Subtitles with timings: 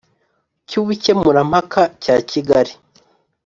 [0.67, 2.73] Cy ubukemurampaka cya kigali